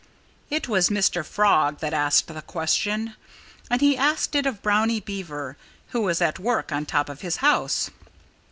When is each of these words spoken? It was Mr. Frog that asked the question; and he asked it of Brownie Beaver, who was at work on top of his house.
It 0.49 0.67
was 0.67 0.89
Mr. 0.89 1.23
Frog 1.23 1.77
that 1.77 1.93
asked 1.93 2.25
the 2.25 2.41
question; 2.41 3.13
and 3.69 3.81
he 3.81 3.95
asked 3.95 4.33
it 4.33 4.47
of 4.47 4.63
Brownie 4.63 4.99
Beaver, 4.99 5.57
who 5.89 6.01
was 6.01 6.21
at 6.23 6.39
work 6.39 6.71
on 6.71 6.87
top 6.87 7.07
of 7.07 7.21
his 7.21 7.35
house. 7.35 7.91